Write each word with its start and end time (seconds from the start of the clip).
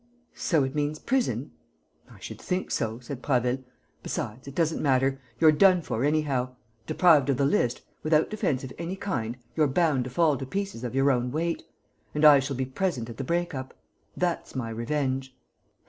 "So 0.33 0.63
it 0.63 0.73
means 0.73 0.97
prison?" 0.97 1.51
"I 2.09 2.17
should 2.19 2.41
think 2.41 2.71
so," 2.71 2.97
said 2.99 3.21
Prasville. 3.21 3.63
"Besides, 4.01 4.47
it 4.47 4.55
doesn't 4.55 4.81
matter. 4.81 5.21
You're 5.39 5.51
done 5.51 5.83
for, 5.83 6.03
anyhow. 6.03 6.55
Deprived 6.87 7.29
of 7.29 7.37
the 7.37 7.45
list, 7.45 7.83
without 8.01 8.31
defence 8.31 8.63
of 8.63 8.73
any 8.79 8.95
kind, 8.95 9.37
you're 9.55 9.67
bound 9.67 10.05
to 10.05 10.09
fall 10.09 10.37
to 10.39 10.45
pieces 10.47 10.83
of 10.83 10.95
your 10.95 11.11
own 11.11 11.29
weight. 11.31 11.61
And 12.15 12.25
I 12.25 12.39
shall 12.39 12.55
be 12.55 12.65
present 12.65 13.11
at 13.11 13.17
the 13.17 13.23
break 13.23 13.53
up. 13.53 13.75
That's 14.17 14.55
my 14.55 14.71
revenge." 14.71 15.35